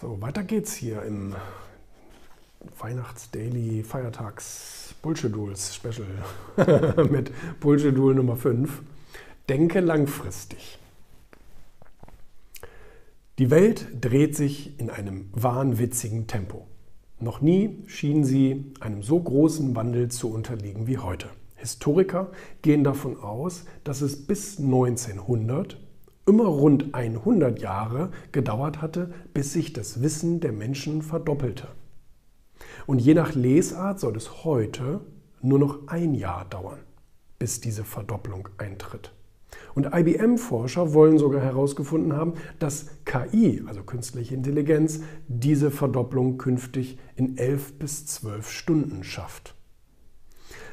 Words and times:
So, 0.00 0.18
weiter 0.22 0.44
geht's 0.44 0.72
hier 0.72 1.02
im 1.02 1.34
Weihnachts-Daily 2.78 3.82
Feiertags 3.82 4.94
Bullshit-Duels 5.02 5.74
Special 5.74 7.04
mit 7.10 7.30
Bullshit-Duel 7.60 8.14
Nummer 8.14 8.36
5. 8.36 8.80
Denke 9.50 9.80
langfristig. 9.80 10.78
Die 13.38 13.50
Welt 13.50 13.88
dreht 14.00 14.34
sich 14.34 14.80
in 14.80 14.88
einem 14.88 15.28
wahnwitzigen 15.32 16.26
Tempo. 16.26 16.66
Noch 17.18 17.42
nie 17.42 17.82
schien 17.86 18.24
sie 18.24 18.72
einem 18.80 19.02
so 19.02 19.20
großen 19.20 19.76
Wandel 19.76 20.10
zu 20.10 20.32
unterliegen 20.32 20.86
wie 20.86 20.96
heute. 20.96 21.28
Historiker 21.56 22.32
gehen 22.62 22.84
davon 22.84 23.20
aus, 23.20 23.66
dass 23.84 24.00
es 24.00 24.26
bis 24.26 24.58
1900 24.58 25.76
immer 26.30 26.46
rund 26.46 26.94
100 26.94 27.58
Jahre 27.58 28.12
gedauert 28.30 28.80
hatte, 28.80 29.12
bis 29.34 29.52
sich 29.52 29.72
das 29.72 30.00
Wissen 30.00 30.38
der 30.38 30.52
Menschen 30.52 31.02
verdoppelte. 31.02 31.66
Und 32.86 33.00
je 33.00 33.14
nach 33.14 33.34
Lesart 33.34 33.98
soll 33.98 34.16
es 34.16 34.44
heute 34.44 35.00
nur 35.42 35.58
noch 35.58 35.88
ein 35.88 36.14
Jahr 36.14 36.44
dauern, 36.44 36.78
bis 37.40 37.60
diese 37.60 37.82
Verdopplung 37.82 38.48
eintritt. 38.58 39.12
Und 39.74 39.92
IBM-Forscher 39.92 40.94
wollen 40.94 41.18
sogar 41.18 41.42
herausgefunden 41.42 42.12
haben, 42.12 42.34
dass 42.60 42.86
KI, 43.04 43.64
also 43.66 43.82
künstliche 43.82 44.36
Intelligenz, 44.36 45.00
diese 45.26 45.72
Verdopplung 45.72 46.38
künftig 46.38 46.96
in 47.16 47.36
11 47.38 47.80
bis 47.80 48.06
12 48.06 48.48
Stunden 48.48 49.02
schafft. 49.02 49.56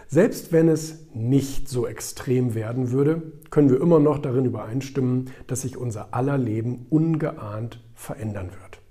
Selbst 0.09 0.53
wenn 0.53 0.69
es 0.69 1.05
nicht 1.13 1.67
so 1.67 1.85
extrem 1.85 2.55
werden 2.55 2.91
würde, 2.91 3.21
können 3.49 3.69
wir 3.69 3.81
immer 3.81 3.99
noch 3.99 4.19
darin 4.19 4.45
übereinstimmen, 4.45 5.31
dass 5.47 5.63
sich 5.63 5.75
unser 5.75 6.13
aller 6.13 6.37
Leben 6.37 6.85
ungeahnt 6.89 7.83
verändern 7.93 8.51
wird. 8.51 8.81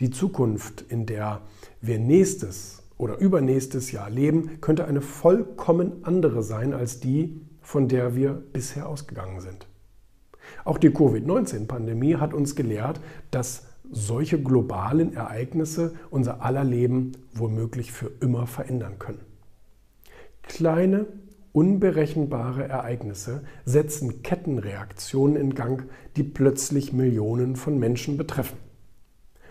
Die 0.00 0.10
Zukunft, 0.10 0.84
in 0.88 1.06
der 1.06 1.42
wir 1.80 2.00
nächstes 2.00 2.82
oder 2.96 3.18
übernächstes 3.18 3.92
Jahr 3.92 4.10
leben, 4.10 4.60
könnte 4.60 4.84
eine 4.84 5.00
vollkommen 5.00 5.92
andere 6.02 6.42
sein 6.42 6.72
als 6.72 6.98
die, 6.98 7.40
von 7.62 7.86
der 7.86 8.16
wir 8.16 8.32
bisher 8.52 8.88
ausgegangen 8.88 9.40
sind. 9.40 9.68
Auch 10.64 10.78
die 10.78 10.90
Covid-19-Pandemie 10.90 12.16
hat 12.16 12.34
uns 12.34 12.56
gelehrt, 12.56 13.00
dass 13.30 13.66
solche 13.90 14.42
globalen 14.42 15.14
Ereignisse 15.14 15.94
unser 16.10 16.42
aller 16.42 16.64
Leben 16.64 17.12
womöglich 17.32 17.92
für 17.92 18.10
immer 18.20 18.46
verändern 18.46 18.98
können. 18.98 19.20
Kleine, 20.58 21.06
unberechenbare 21.52 22.66
Ereignisse 22.66 23.44
setzen 23.64 24.24
Kettenreaktionen 24.24 25.36
in 25.36 25.54
Gang, 25.54 25.88
die 26.16 26.24
plötzlich 26.24 26.92
Millionen 26.92 27.54
von 27.54 27.78
Menschen 27.78 28.16
betreffen. 28.16 28.58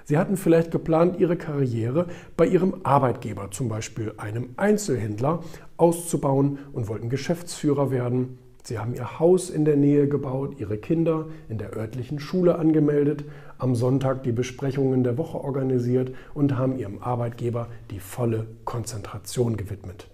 Sie 0.04 0.18
hatten 0.18 0.36
vielleicht 0.36 0.70
geplant, 0.70 1.18
ihre 1.18 1.38
Karriere 1.38 2.08
bei 2.36 2.46
ihrem 2.46 2.82
Arbeitgeber, 2.84 3.52
zum 3.52 3.70
Beispiel 3.70 4.16
einem 4.18 4.50
Einzelhändler, 4.58 5.44
auszubauen 5.78 6.60
und 6.74 6.90
wollten 6.90 7.08
Geschäftsführer 7.08 7.90
werden. 7.90 8.38
Sie 8.64 8.78
haben 8.78 8.94
ihr 8.94 9.18
Haus 9.18 9.50
in 9.50 9.64
der 9.64 9.78
Nähe 9.78 10.10
gebaut, 10.10 10.56
ihre 10.60 10.78
Kinder 10.78 11.28
in 11.48 11.58
der 11.58 11.74
örtlichen 11.78 12.20
Schule 12.20 12.60
angemeldet, 12.60 13.24
am 13.60 13.76
Sonntag 13.76 14.24
die 14.24 14.34
Besprechungen 14.34 15.06
der 15.06 15.18
Woche 15.18 15.38
organisiert 15.42 16.14
und 16.34 16.58
haben 16.58 16.78
ihrem 16.78 17.02
Arbeitgeber 17.02 17.70
die 17.92 18.02
volle 18.02 18.46
Konzentration 18.66 19.56
gewidmet 19.56 20.10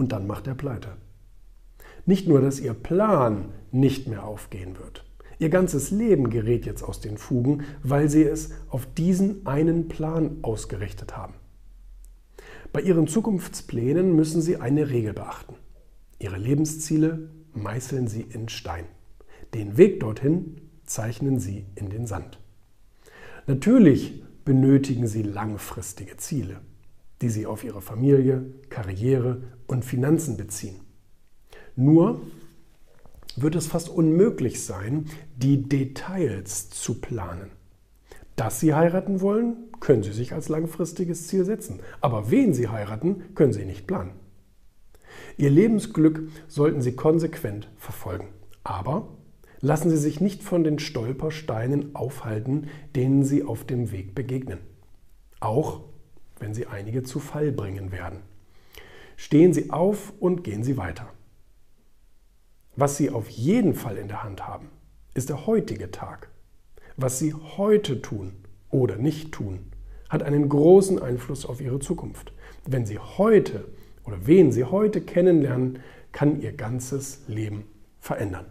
und 0.00 0.12
dann 0.12 0.26
macht 0.26 0.46
er 0.46 0.54
pleite. 0.54 0.96
Nicht 2.06 2.26
nur, 2.26 2.40
dass 2.40 2.58
ihr 2.58 2.72
Plan 2.72 3.52
nicht 3.70 4.08
mehr 4.08 4.24
aufgehen 4.24 4.78
wird. 4.78 5.04
Ihr 5.38 5.50
ganzes 5.50 5.90
Leben 5.90 6.30
gerät 6.30 6.64
jetzt 6.64 6.82
aus 6.82 7.00
den 7.00 7.18
Fugen, 7.18 7.64
weil 7.82 8.08
sie 8.08 8.24
es 8.24 8.50
auf 8.70 8.86
diesen 8.94 9.46
einen 9.46 9.88
Plan 9.88 10.38
ausgerichtet 10.40 11.18
haben. 11.18 11.34
Bei 12.72 12.80
ihren 12.80 13.08
Zukunftsplänen 13.08 14.16
müssen 14.16 14.40
sie 14.40 14.56
eine 14.56 14.88
Regel 14.88 15.12
beachten. 15.12 15.54
Ihre 16.18 16.38
Lebensziele 16.38 17.28
meißeln 17.52 18.08
sie 18.08 18.22
in 18.22 18.48
Stein. 18.48 18.86
Den 19.52 19.76
Weg 19.76 20.00
dorthin 20.00 20.62
zeichnen 20.84 21.38
sie 21.38 21.66
in 21.74 21.90
den 21.90 22.06
Sand. 22.06 22.38
Natürlich 23.46 24.24
benötigen 24.46 25.06
sie 25.06 25.22
langfristige 25.22 26.16
Ziele 26.16 26.60
die 27.22 27.28
sie 27.28 27.46
auf 27.46 27.64
ihre 27.64 27.80
Familie, 27.80 28.44
Karriere 28.68 29.42
und 29.66 29.84
Finanzen 29.84 30.36
beziehen. 30.36 30.80
Nur 31.76 32.20
wird 33.36 33.54
es 33.54 33.66
fast 33.66 33.88
unmöglich 33.88 34.64
sein, 34.64 35.06
die 35.36 35.68
Details 35.68 36.70
zu 36.70 37.00
planen. 37.00 37.50
Dass 38.36 38.60
Sie 38.60 38.74
heiraten 38.74 39.20
wollen, 39.20 39.56
können 39.80 40.02
Sie 40.02 40.12
sich 40.12 40.32
als 40.32 40.48
langfristiges 40.48 41.28
Ziel 41.28 41.44
setzen. 41.44 41.80
Aber 42.00 42.30
wen 42.30 42.54
Sie 42.54 42.68
heiraten, 42.68 43.34
können 43.34 43.52
Sie 43.52 43.64
nicht 43.64 43.86
planen. 43.86 44.12
Ihr 45.36 45.50
Lebensglück 45.50 46.28
sollten 46.48 46.80
Sie 46.80 46.92
konsequent 46.92 47.68
verfolgen. 47.76 48.28
Aber 48.64 49.08
lassen 49.60 49.90
Sie 49.90 49.96
sich 49.96 50.20
nicht 50.20 50.42
von 50.42 50.64
den 50.64 50.78
Stolpersteinen 50.78 51.94
aufhalten, 51.94 52.68
denen 52.96 53.24
Sie 53.24 53.42
auf 53.42 53.64
dem 53.64 53.92
Weg 53.92 54.14
begegnen. 54.14 54.58
Auch 55.40 55.82
wenn 56.40 56.54
sie 56.54 56.66
einige 56.66 57.02
zu 57.02 57.20
Fall 57.20 57.52
bringen 57.52 57.92
werden. 57.92 58.20
Stehen 59.16 59.52
Sie 59.52 59.70
auf 59.70 60.14
und 60.18 60.44
gehen 60.44 60.64
Sie 60.64 60.78
weiter. 60.78 61.06
Was 62.74 62.96
Sie 62.96 63.10
auf 63.10 63.28
jeden 63.28 63.74
Fall 63.74 63.98
in 63.98 64.08
der 64.08 64.22
Hand 64.22 64.48
haben, 64.48 64.70
ist 65.12 65.28
der 65.28 65.46
heutige 65.46 65.90
Tag. 65.90 66.30
Was 66.96 67.18
Sie 67.18 67.34
heute 67.34 68.00
tun 68.00 68.32
oder 68.70 68.96
nicht 68.96 69.32
tun, 69.32 69.72
hat 70.08 70.22
einen 70.22 70.48
großen 70.48 71.00
Einfluss 71.00 71.44
auf 71.44 71.60
Ihre 71.60 71.80
Zukunft. 71.80 72.32
Wenn 72.64 72.86
Sie 72.86 72.98
heute 72.98 73.68
oder 74.04 74.26
wen 74.26 74.52
Sie 74.52 74.64
heute 74.64 75.02
kennenlernen, 75.02 75.80
kann 76.12 76.40
Ihr 76.40 76.52
ganzes 76.52 77.20
Leben 77.28 77.64
verändern. 78.00 78.46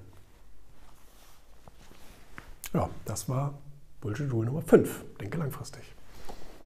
Ja, 2.74 2.90
das 3.06 3.28
war 3.28 3.58
Bullshit 4.02 4.32
Rule 4.32 4.46
Nummer 4.46 4.62
5. 4.62 5.04
Denke 5.20 5.40
langfristig. 5.40 5.84